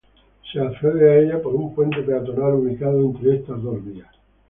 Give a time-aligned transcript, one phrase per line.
[0.51, 4.09] Se accede a ella por un puente peatonal ubicado entre estas dos vías.